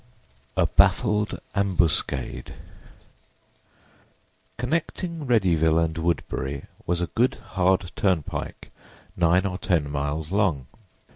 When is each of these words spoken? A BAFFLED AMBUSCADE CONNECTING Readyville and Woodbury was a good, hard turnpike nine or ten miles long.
A 0.57 0.65
BAFFLED 0.65 1.39
AMBUSCADE 1.53 2.55
CONNECTING 4.57 5.27
Readyville 5.27 5.77
and 5.77 5.95
Woodbury 5.99 6.63
was 6.87 7.01
a 7.01 7.07
good, 7.13 7.35
hard 7.53 7.91
turnpike 7.95 8.71
nine 9.15 9.45
or 9.45 9.59
ten 9.59 9.91
miles 9.91 10.31
long. 10.31 10.65